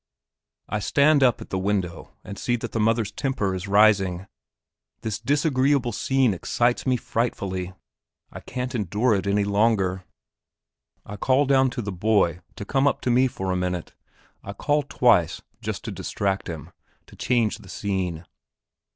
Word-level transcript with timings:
I 0.67 0.79
stand 0.79 1.21
up 1.21 1.41
in 1.41 1.47
the 1.51 1.59
window 1.59 2.15
and 2.23 2.39
see 2.39 2.55
that 2.55 2.71
the 2.71 2.79
mother's 2.79 3.11
temper 3.11 3.53
is 3.53 3.67
rising; 3.67 4.25
this 5.01 5.19
disagreeable 5.19 5.91
scene 5.91 6.33
excites 6.33 6.87
me 6.87 6.97
frightfully. 6.97 7.73
I 8.31 8.39
can't 8.39 8.73
endure 8.73 9.13
it 9.13 9.27
any 9.27 9.43
longer. 9.43 10.03
I 11.05 11.17
call 11.17 11.45
down 11.45 11.69
to 11.77 11.83
the 11.83 11.91
boy 11.91 12.39
to 12.55 12.65
come 12.65 12.87
up 12.87 13.01
to 13.01 13.11
me 13.11 13.27
for 13.27 13.51
a 13.51 13.55
minute; 13.55 13.93
I 14.43 14.53
call 14.53 14.81
twice, 14.81 15.43
just 15.61 15.83
to 15.85 15.91
distract 15.91 16.47
them 16.47 16.71
to 17.05 17.15
change 17.15 17.59
the 17.59 17.69
scene. 17.69 18.25